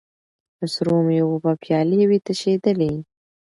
د 0.59 0.61
سرو 0.73 0.97
میو 1.07 1.29
به 1.43 1.51
پیالې 1.63 2.01
وې 2.09 2.19
تشېدلې 2.27 2.93